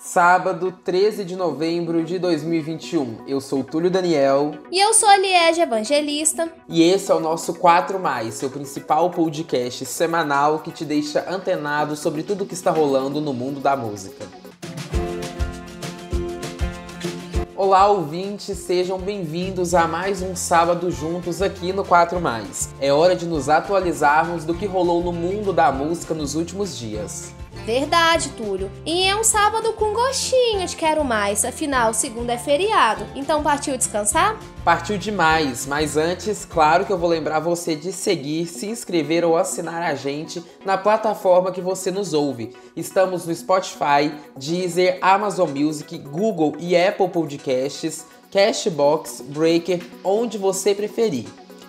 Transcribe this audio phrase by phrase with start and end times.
[0.00, 3.24] Sábado, 13 de novembro de 2021.
[3.26, 4.52] Eu sou Túlio Daniel.
[4.70, 6.48] E eu sou a Liege Evangelista.
[6.68, 11.96] E esse é o nosso 4 Mais, seu principal podcast semanal que te deixa antenado
[11.96, 14.24] sobre tudo que está rolando no mundo da música.
[17.56, 22.72] Olá, ouvintes, sejam bem-vindos a mais um sábado juntos aqui no 4 Mais.
[22.80, 27.34] É hora de nos atualizarmos do que rolou no mundo da música nos últimos dias.
[27.68, 28.70] Verdade, Túlio.
[28.86, 33.04] E é um sábado com gostinho de quero mais, afinal, segunda é feriado.
[33.14, 34.40] Então partiu descansar?
[34.64, 39.36] Partiu demais, mas antes, claro que eu vou lembrar você de seguir, se inscrever ou
[39.36, 42.56] assinar a gente na plataforma que você nos ouve.
[42.74, 51.26] Estamos no Spotify, Deezer, Amazon Music, Google e Apple Podcasts, Cashbox, Breaker, onde você preferir.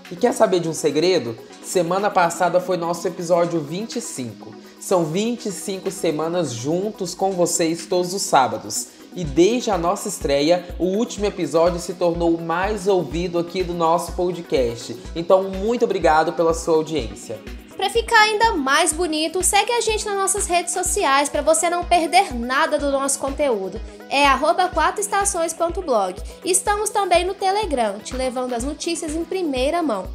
[0.09, 1.37] E quer saber de um segredo?
[1.61, 4.58] Semana passada foi nosso episódio 25.
[4.79, 8.87] São 25 semanas juntos com vocês todos os sábados.
[9.13, 13.73] E desde a nossa estreia, o último episódio se tornou o mais ouvido aqui do
[13.73, 14.95] nosso podcast.
[15.15, 17.41] Então, muito obrigado pela sua audiência.
[17.75, 21.83] Para ficar ainda mais bonito, segue a gente nas nossas redes sociais para você não
[21.83, 23.81] perder nada do nosso conteúdo.
[24.09, 26.21] É 4estações.blog.
[26.45, 30.07] Estamos também no Telegram, te levando as notícias em primeira mão.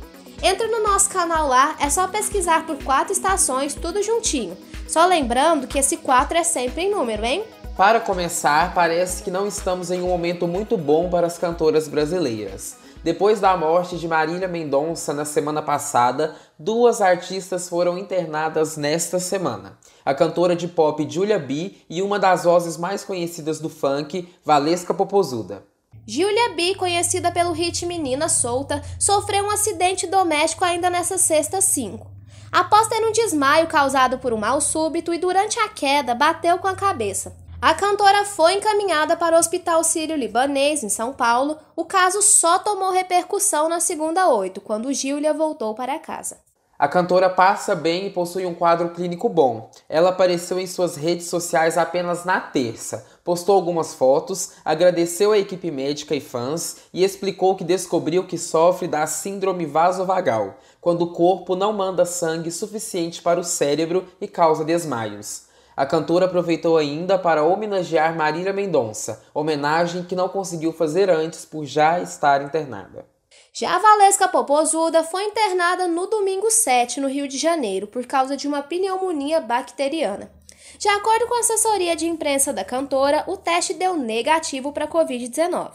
[0.46, 4.54] Entra no nosso canal lá, é só pesquisar por quatro estações, tudo juntinho.
[4.86, 7.42] Só lembrando que esse 4 é sempre em número, hein?
[7.74, 12.76] Para começar, parece que não estamos em um momento muito bom para as cantoras brasileiras.
[13.02, 19.78] Depois da morte de Marília Mendonça na semana passada, duas artistas foram internadas nesta semana.
[20.04, 24.92] A cantora de pop Julia B e uma das vozes mais conhecidas do funk, Valesca
[24.92, 25.64] Popozuda.
[26.06, 32.06] Julia B, conhecida pelo hit Menina Solta, sofreu um acidente doméstico ainda nessa sexta 5.
[32.52, 36.68] Após ter um desmaio causado por um mal súbito e durante a queda bateu com
[36.68, 37.34] a cabeça.
[37.60, 41.56] A cantora foi encaminhada para o Hospital Sírio-Libanês, em São Paulo.
[41.74, 46.36] O caso só tomou repercussão na segunda 8, quando Julia voltou para casa.
[46.78, 49.70] A cantora passa bem e possui um quadro clínico bom.
[49.88, 55.70] Ela apareceu em suas redes sociais apenas na terça, postou algumas fotos, agradeceu a equipe
[55.70, 61.56] médica e fãs e explicou que descobriu que sofre da síndrome vasovagal, quando o corpo
[61.56, 65.44] não manda sangue suficiente para o cérebro e causa desmaios.
[65.76, 71.64] A cantora aproveitou ainda para homenagear Marília Mendonça, homenagem que não conseguiu fazer antes por
[71.64, 73.06] já estar internada.
[73.52, 78.36] Já a Valesca Popozuda foi internada no domingo 7, no Rio de Janeiro, por causa
[78.36, 80.30] de uma pneumonia bacteriana.
[80.78, 84.88] De acordo com a assessoria de imprensa da cantora, o teste deu negativo para a
[84.88, 85.70] Covid-19.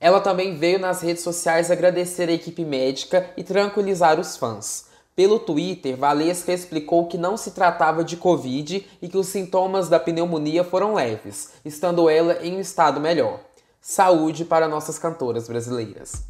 [0.00, 4.86] Ela também veio nas redes sociais agradecer a equipe médica e tranquilizar os fãs.
[5.14, 10.00] Pelo Twitter, Valesca explicou que não se tratava de Covid e que os sintomas da
[10.00, 13.40] pneumonia foram leves, estando ela em um estado melhor.
[13.80, 16.24] Saúde para nossas cantoras brasileiras.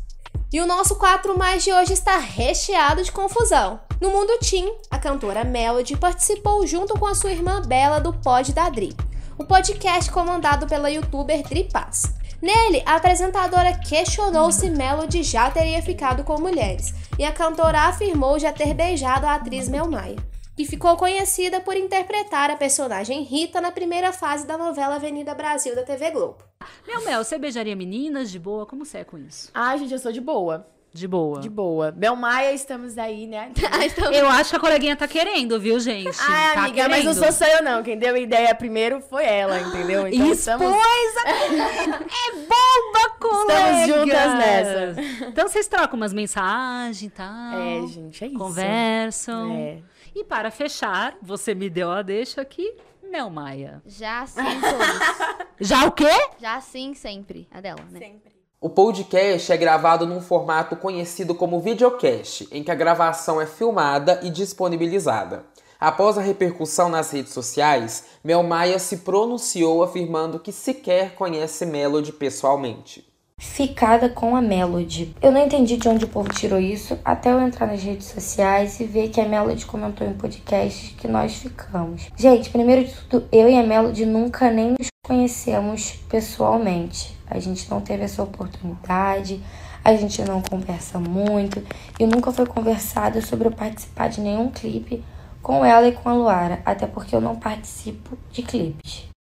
[0.53, 3.81] E o nosso 4 mais de hoje está recheado de confusão.
[4.03, 8.53] No mundo Team, a cantora Melody participou junto com a sua irmã Bela do Pod
[8.53, 8.97] da Dri,
[9.39, 12.13] o podcast comandado pela youtuber Dri Paz.
[12.43, 18.41] Nele, a apresentadora questionou se Melody já teria ficado com mulheres, e a cantora afirmou
[18.41, 20.17] já ter beijado a atriz Mel Maia
[20.57, 25.75] que ficou conhecida por interpretar a personagem Rita na primeira fase da novela Avenida Brasil
[25.75, 26.39] da TV Globo.
[26.87, 28.67] Meu Mel, você beijaria meninas de boa?
[28.67, 29.51] Como você é com isso?
[29.55, 30.67] Ai, gente, eu sou de boa.
[30.95, 31.41] De boa.
[31.41, 31.91] De boa.
[31.91, 33.51] Bel Maia, estamos aí, né?
[33.87, 34.15] estamos...
[34.17, 36.19] Eu acho que a coleguinha tá querendo, viu, gente?
[36.21, 36.91] Ai, tá amiga, querendo.
[36.91, 37.83] mas não sou só eu, não.
[37.83, 40.03] Quem deu a ideia primeiro foi ela, entendeu?
[40.13, 40.77] Então Expôs estamos...
[42.13, 43.81] é bomba, colega!
[43.81, 45.27] Estamos juntas nessa.
[45.27, 47.59] Então vocês trocam umas mensagens e tal.
[47.59, 48.39] É, gente, é isso.
[48.39, 49.53] Conversam.
[49.53, 49.79] É.
[50.15, 53.83] E para fechar, você me deu a deixa aqui, Mel Maia.
[53.87, 55.39] Já sim, todos.
[55.69, 56.11] Já o quê?
[56.39, 57.49] Já sim, sempre.
[57.51, 57.99] A dela, né?
[57.99, 58.32] Sempre.
[58.65, 64.21] O podcast é gravado num formato conhecido como videocast, em que a gravação é filmada
[64.23, 65.45] e disponibilizada.
[65.81, 72.13] Após a repercussão nas redes sociais, Mel Maia se pronunciou afirmando que sequer conhece Melody
[72.13, 73.12] pessoalmente
[73.43, 75.15] ficada com a Melody.
[75.21, 78.79] Eu não entendi de onde o povo tirou isso, até eu entrar nas redes sociais
[78.79, 82.09] e ver que a Melody comentou em podcast que nós ficamos.
[82.17, 87.19] Gente, primeiro de tudo, eu e a Melody nunca nem nos conhecemos pessoalmente.
[87.29, 89.43] A gente não teve essa oportunidade,
[89.85, 91.63] a gente não conversa muito
[91.99, 95.05] e nunca foi conversado sobre eu participar de nenhum clipe
[95.43, 99.13] com ela e com a Luara, até porque eu não participo de clipes.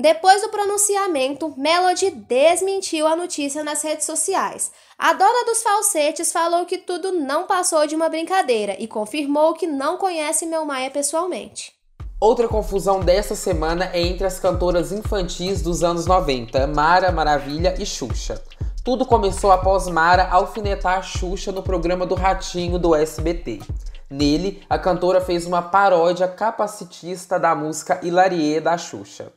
[0.00, 4.72] Depois do pronunciamento, Melody desmentiu a notícia nas redes sociais.
[4.96, 9.66] A dona dos falsetes falou que tudo não passou de uma brincadeira e confirmou que
[9.66, 11.74] não conhece Maia pessoalmente.
[12.18, 17.84] Outra confusão dessa semana é entre as cantoras infantis dos anos 90, Mara Maravilha e
[17.84, 18.42] Xuxa.
[18.82, 23.60] Tudo começou após Mara alfinetar Xuxa no programa do Ratinho do SBT.
[24.08, 29.30] Nele, a cantora fez uma paródia capacitista da música Hilarie da Xuxa.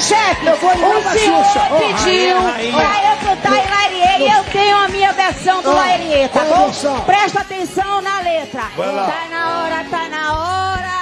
[0.00, 1.02] Chefe, o senhor
[1.78, 2.36] pediu
[2.72, 6.70] pra eu cantar Hilarie e eu tenho a minha versão do Hilarie, tá bom?
[7.04, 8.62] Presta atenção na letra.
[9.06, 10.98] Tá na hora, tá na hora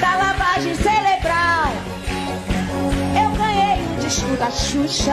[0.00, 1.72] da lavagem cerebral.
[3.22, 5.12] Eu ganhei o disco da Xuxa.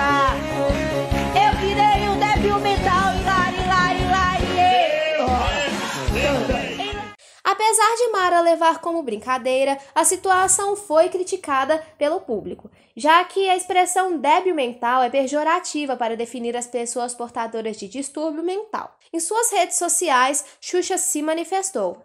[7.69, 12.67] Apesar de Mara levar como brincadeira, a situação foi criticada pelo público,
[12.97, 18.41] já que a expressão débil mental é pejorativa para definir as pessoas portadoras de distúrbio
[18.41, 18.97] mental.
[19.13, 22.03] Em suas redes sociais, Xuxa se manifestou,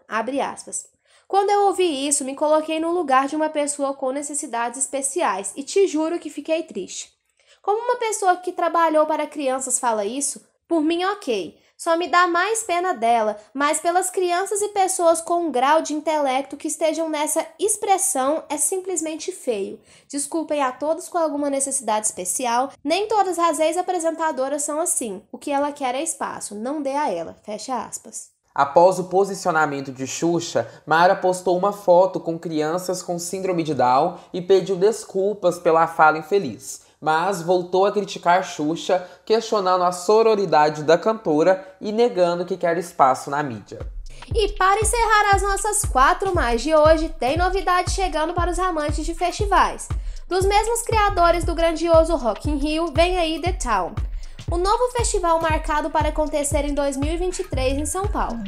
[1.27, 5.63] quando eu ouvi isso, me coloquei no lugar de uma pessoa com necessidades especiais e
[5.63, 7.11] te juro que fiquei triste.
[7.63, 11.59] Como uma pessoa que trabalhou para crianças fala isso, por mim ok.
[11.85, 15.93] Só me dá mais pena dela, mas pelas crianças e pessoas com um grau de
[15.93, 19.79] intelecto que estejam nessa expressão é simplesmente feio.
[20.09, 25.21] Desculpem a todos com alguma necessidade especial, nem todas as ex-apresentadoras são assim.
[25.31, 27.37] O que ela quer é espaço, não dê a ela.
[27.43, 28.33] Fecha aspas.
[28.55, 34.17] Após o posicionamento de Xuxa, Mara postou uma foto com crianças com síndrome de Down
[34.33, 40.97] e pediu desculpas pela fala infeliz, mas voltou a criticar Xuxa, questionando a sororidade da
[40.97, 43.87] cantora e negando que quer espaço na mídia.
[44.35, 49.05] E para encerrar as nossas quatro mais de hoje, tem novidade chegando para os amantes
[49.05, 49.87] de festivais.
[50.27, 53.93] Dos mesmos criadores do grandioso Rock in Rio, vem aí The Town.
[54.51, 58.39] O novo festival marcado para acontecer em 2023 em São Paulo.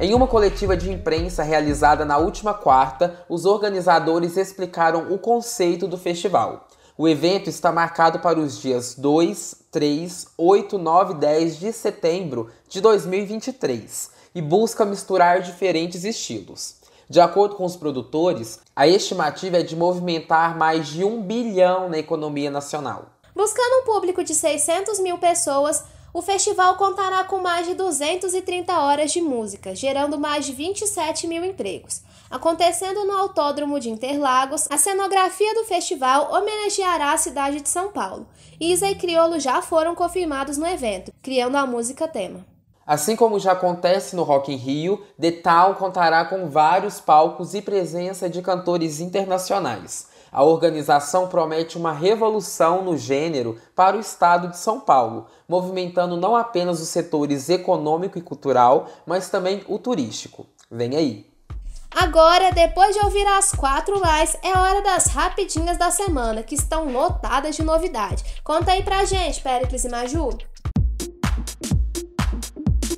[0.00, 5.98] Em uma coletiva de imprensa realizada na última quarta, os organizadores explicaram o conceito do
[5.98, 6.68] festival.
[6.96, 12.52] O evento está marcado para os dias 2, 3, 8, 9 e 10 de setembro
[12.68, 16.76] de 2023 e busca misturar diferentes estilos.
[17.10, 21.98] De acordo com os produtores, a estimativa é de movimentar mais de um bilhão na
[21.98, 23.06] economia nacional.
[23.34, 25.82] Buscando um público de 600 mil pessoas,
[26.14, 31.44] o festival contará com mais de 230 horas de música, gerando mais de 27 mil
[31.44, 32.02] empregos.
[32.30, 38.28] Acontecendo no Autódromo de Interlagos, a cenografia do festival homenageará a cidade de São Paulo.
[38.60, 42.46] Isa e Criolo já foram confirmados no evento, criando a música tema.
[42.86, 47.62] Assim como já acontece no Rock in Rio, The Town contará com vários palcos e
[47.62, 50.13] presença de cantores internacionais.
[50.34, 56.34] A organização promete uma revolução no gênero para o estado de São Paulo, movimentando não
[56.34, 60.44] apenas os setores econômico e cultural, mas também o turístico.
[60.68, 61.30] Vem aí!
[61.88, 66.90] Agora, depois de ouvir as quatro mais, é hora das rapidinhas da semana, que estão
[66.90, 68.24] lotadas de novidade.
[68.42, 70.36] Conta aí pra gente, Pericles e Maju.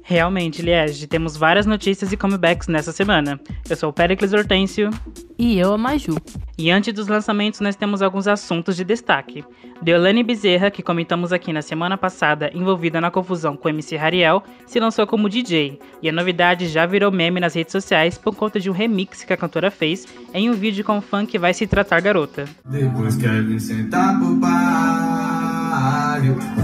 [0.09, 3.41] Realmente, Liege, temos várias notícias e comebacks nessa semana.
[3.69, 4.89] Eu sou o Pericles Hortêncio.
[5.37, 6.17] E eu, a Maju.
[6.57, 9.45] E antes dos lançamentos, nós temos alguns assuntos de destaque.
[9.83, 14.79] Deolane Bezerra, que comentamos aqui na semana passada, envolvida na confusão com MC Hariel, se
[14.79, 15.81] lançou como DJ.
[16.01, 19.33] E a novidade já virou meme nas redes sociais por conta de um remix que
[19.33, 22.45] a cantora fez em um vídeo com o fã que vai se tratar garota.
[22.65, 24.37] Depois quer sentar pro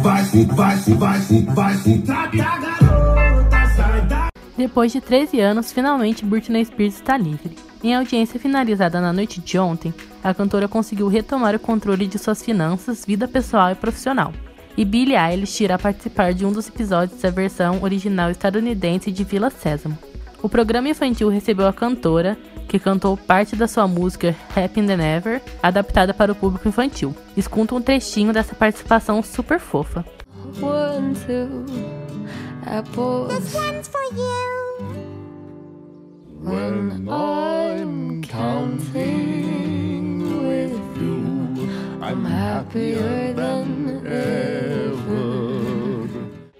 [0.00, 1.16] Vai, vai, vai,
[1.55, 2.72] vai, tratar garota.
[4.62, 7.57] Depois de 13 anos, finalmente Britney Spears está livre.
[7.83, 9.92] Em audiência finalizada na noite de ontem,
[10.23, 14.33] a cantora conseguiu retomar o controle de suas finanças, vida pessoal e profissional.
[14.76, 19.50] E Billie Eilish irá participar de um dos episódios da versão original estadunidense de Vila
[19.50, 19.99] Sésamo.
[20.40, 22.38] O programa infantil recebeu a cantora,
[22.69, 27.12] que cantou parte da sua música Happy Than Ever, adaptada para o público infantil.
[27.37, 30.04] Escuta um trechinho dessa participação super fofa.
[30.62, 31.16] One,
[32.66, 33.28] apples.
[33.31, 34.76] This one's for you.
[36.40, 41.69] When I'm counting with you,
[42.00, 45.12] I'm happier than ever.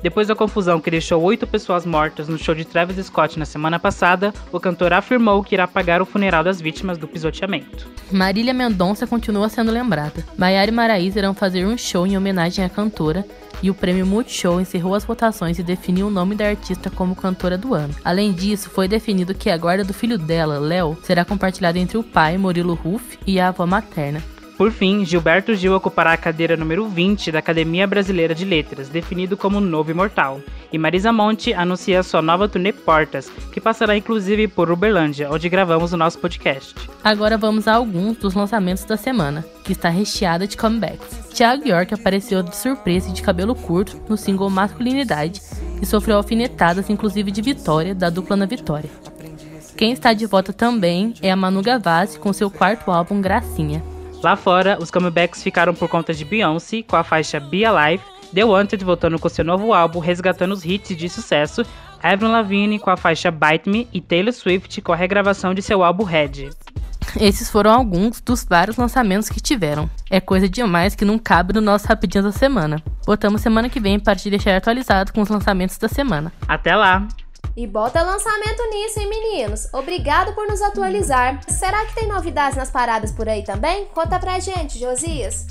[0.03, 3.79] Depois da confusão que deixou oito pessoas mortas no show de Travis Scott na semana
[3.79, 7.87] passada, o cantor afirmou que irá pagar o funeral das vítimas do pisoteamento.
[8.11, 10.25] Marília Mendonça continua sendo lembrada.
[10.37, 13.25] Maiara e Maraísa irão fazer um show em homenagem à cantora
[13.63, 17.57] e o prêmio Multishow encerrou as votações e definiu o nome da artista como cantora
[17.57, 17.95] do ano.
[18.05, 22.03] Além disso, foi definido que a guarda do filho dela, Léo, será compartilhada entre o
[22.03, 24.21] pai, Murilo Ruff, e a avó materna.
[24.57, 29.37] Por fim, Gilberto Gil ocupará a cadeira número 20 da Academia Brasileira de Letras, definido
[29.37, 30.41] como novo imortal.
[30.73, 35.93] E Marisa Monte anuncia sua nova turnê Portas, que passará inclusive por Uberlândia, onde gravamos
[35.93, 36.75] o nosso podcast.
[37.03, 41.31] Agora vamos a alguns dos lançamentos da semana, que está recheada de comebacks.
[41.35, 45.41] Thiago York apareceu de surpresa e de cabelo curto no single Masculinidade
[45.81, 48.91] e sofreu alfinetadas, inclusive de Vitória, da dupla na Vitória.
[49.77, 53.83] Quem está de volta também é a Manu Gavassi com seu quarto álbum Gracinha.
[54.23, 58.45] Lá fora, os comebacks ficaram por conta de Beyoncé com a faixa Be Alive, The
[58.45, 61.63] Wanted voltando com seu novo álbum resgatando os hits de sucesso,
[62.03, 65.83] Avril Lavigne com a faixa Bite Me e Taylor Swift com a regravação de seu
[65.83, 66.51] álbum Red.
[67.21, 69.91] Esses foram alguns dos vários lançamentos que tiveram.
[70.09, 72.83] É coisa demais que não cabe no nosso Rapidinho da Semana.
[73.05, 76.33] Botamos semana que vem para te deixar atualizado com os lançamentos da semana.
[76.49, 77.07] Até lá!
[77.55, 79.69] E bota lançamento nisso, hein, meninos?
[79.75, 81.39] Obrigado por nos atualizar.
[81.47, 83.85] Será que tem novidades nas paradas por aí também?
[83.87, 85.49] Conta pra gente, Josias.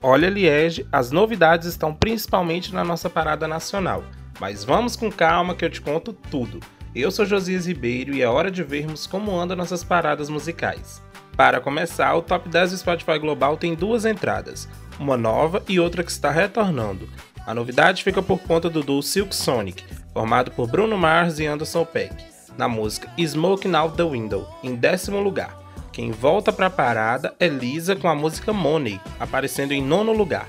[0.00, 4.04] Olha, Liege, as novidades estão principalmente na nossa parada nacional.
[4.38, 6.60] Mas vamos com calma que eu te conto tudo.
[6.94, 11.02] Eu sou Josias Ribeiro e é hora de vermos como andam nossas paradas musicais.
[11.36, 14.68] Para começar, o top 10 do Spotify Global tem duas entradas,
[14.98, 17.08] uma nova e outra que está retornando.
[17.48, 21.82] A novidade fica por conta do duo Silk Sonic, formado por Bruno Mars e Anderson
[21.82, 22.14] Peck,
[22.58, 25.58] na música Smoking Out the Window, em décimo lugar.
[25.90, 30.46] Quem volta para a parada é Lisa com a música Money, aparecendo em nono lugar.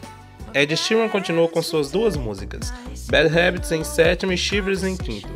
[0.53, 2.73] Ed Sheeran continua com suas duas músicas,
[3.09, 5.29] Bad Habits em sétimo e Shivers em quinto.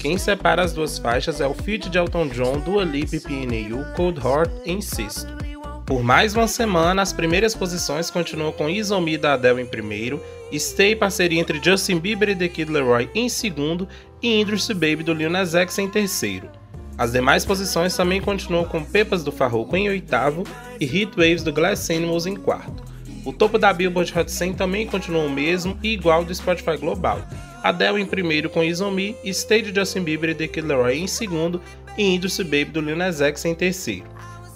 [0.00, 3.84] Quem separa as duas faixas é o feat de Elton John, Dua Lipa e PNU
[3.94, 5.49] Cold Heart em sexto.
[5.90, 10.22] Por mais uma semana, as primeiras posições continuam com Isomi da Adele em primeiro,
[10.54, 13.88] Stay parceria entre Justin Bieber e The Kid Leroy em segundo
[14.22, 16.48] e Industry Baby do Lil Nas X em terceiro.
[16.96, 20.44] As demais posições também continuam com Pepas do Farroco em oitavo
[20.78, 22.84] e Heat Waves do Glass Animals em quarto.
[23.24, 27.20] O topo da Billboard Hot 100 também continua o mesmo e igual do Spotify Global.
[27.64, 31.60] Adele em primeiro com Isomi, Stay de Justin Bieber e The Kid Leroy em segundo
[31.98, 34.08] e Industry Baby do Lil Nas X em terceiro.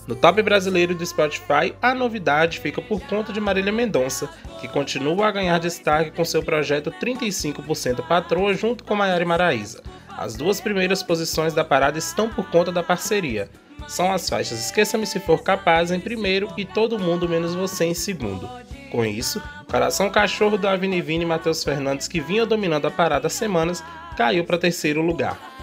[0.06, 4.28] No top brasileiro do Spotify, a novidade fica por conta de Marília Mendonça,
[4.60, 9.82] que continua a ganhar destaque com seu projeto 35% Patroa junto com Maiara Maraíza.
[10.08, 13.48] As duas primeiras posições da parada estão por conta da parceria.
[13.88, 17.94] São as faixas Esqueça-me se for capaz em primeiro e Todo Mundo Menos Você em
[17.94, 18.48] segundo.
[18.90, 23.30] Com isso, Coração Cachorro do Avenivini e Matheus Fernandes, que vinha dominando a parada há
[23.30, 23.82] semanas,
[24.16, 25.53] caiu para terceiro lugar.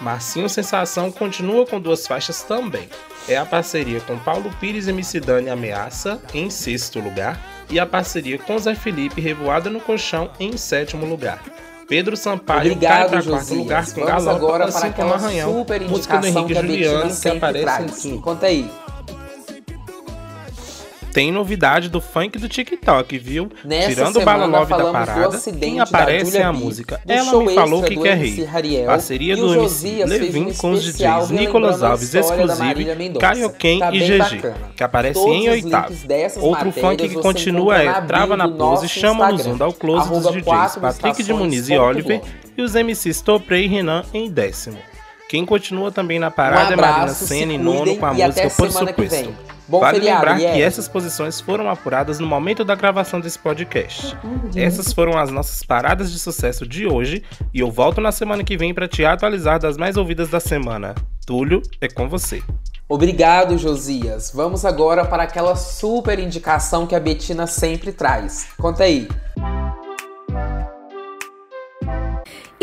[0.00, 2.88] Marcinho Sensação continua com duas faixas também.
[3.28, 8.38] É a parceria com Paulo Pires e Missidane Ameaça, em sexto lugar, e a parceria
[8.38, 11.42] com Zé Felipe Revoada no Colchão, em sétimo lugar.
[11.88, 15.66] Pedro Sampaio Obrigado, cai para quarto lugar com Vamos Galopa, agora assim para como Arranhão,
[15.88, 18.20] música do Henrique Juliano, que aparece em quinto.
[18.22, 18.70] Conta aí.
[21.16, 23.50] Tem novidade do funk do TikTok, viu?
[23.64, 27.54] Nessa Tirando o Bala Love da parada, quem aparece é a B, música Ela Me
[27.54, 28.20] Falou Que Quer.
[28.54, 33.26] Hariel, Parceria do MC Levin com os DJs Nicolas Alves Exclusive, Marília Mendonça.
[33.26, 35.94] Caio Ken Tá e GG, que aparece Todos em oitavo.
[36.38, 40.22] Outro funk que continua é Trava na Pose, Chama no Zoom, dá o close dos
[40.30, 42.20] DJs Patrick de Muniz e Oliver
[42.58, 44.76] e os MCs Topré e Renan em décimo.
[45.30, 48.12] Quem continua também na parada Um é Marina abraço, se Senna em nono com a
[48.12, 49.55] música Por Supuesto.
[49.68, 50.54] Bom vale feriado, lembrar Liege.
[50.54, 54.16] que essas posições foram apuradas no momento da gravação desse podcast.
[54.54, 58.56] Essas foram as nossas paradas de sucesso de hoje e eu volto na semana que
[58.56, 60.94] vem para te atualizar das mais ouvidas da semana.
[61.26, 62.42] Túlio, é com você.
[62.88, 64.30] Obrigado, Josias.
[64.32, 68.48] Vamos agora para aquela super indicação que a Betina sempre traz.
[68.56, 69.08] Conta aí.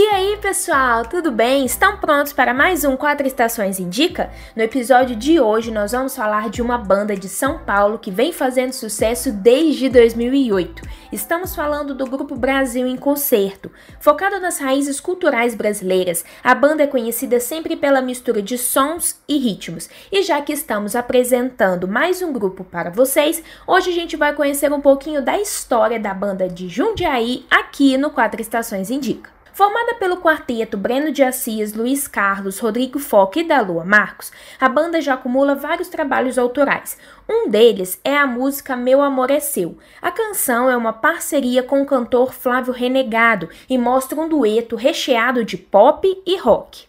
[0.05, 1.63] E aí, pessoal, tudo bem?
[1.63, 4.29] Estão prontos para mais um Quatro Estações Indica?
[4.53, 8.33] No episódio de hoje, nós vamos falar de uma banda de São Paulo que vem
[8.33, 10.83] fazendo sucesso desde 2008.
[11.09, 13.71] Estamos falando do grupo Brasil em Concerto.
[13.97, 19.37] Focado nas raízes culturais brasileiras, a banda é conhecida sempre pela mistura de sons e
[19.37, 19.89] ritmos.
[20.11, 24.69] E já que estamos apresentando mais um grupo para vocês, hoje a gente vai conhecer
[24.73, 29.31] um pouquinho da história da banda de Jundiaí aqui no Quatro Estações Indica.
[29.53, 34.67] Formada pelo quarteto Breno de Assis, Luiz Carlos, Rodrigo Foque e da Lua Marcos, a
[34.67, 36.97] banda já acumula vários trabalhos autorais.
[37.29, 39.77] Um deles é a música Meu Amor é Seu.
[40.01, 45.45] A canção é uma parceria com o cantor Flávio Renegado e mostra um dueto recheado
[45.45, 46.85] de pop e rock.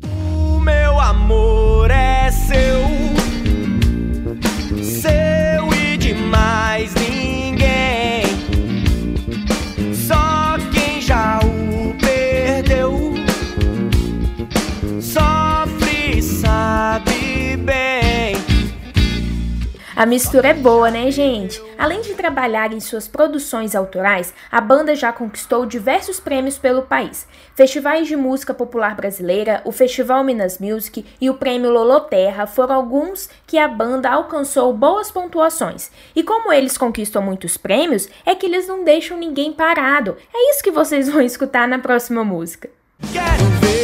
[0.00, 3.05] O meu amor é seu,
[19.96, 21.58] A mistura é boa, né, gente?
[21.78, 27.26] Além de trabalhar em suas produções autorais, a banda já conquistou diversos prêmios pelo país.
[27.54, 33.30] Festivais de música popular brasileira, o Festival Minas Music e o Prêmio Loloterra foram alguns
[33.46, 35.90] que a banda alcançou boas pontuações.
[36.14, 40.18] E como eles conquistam muitos prêmios, é que eles não deixam ninguém parado.
[40.34, 42.68] É isso que vocês vão escutar na próxima música.
[43.14, 43.75] Quero ver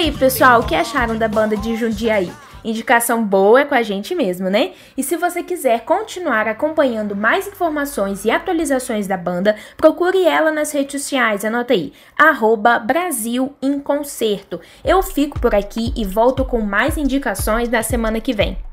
[0.00, 2.32] aí, pessoal, o que acharam da banda de Jundiaí?
[2.64, 4.72] Indicação boa é com a gente mesmo, né?
[4.96, 10.72] E se você quiser continuar acompanhando mais informações e atualizações da banda, procure ela nas
[10.72, 12.82] redes sociais, anota aí, arroba.
[14.82, 18.69] Eu fico por aqui e volto com mais indicações na semana que vem.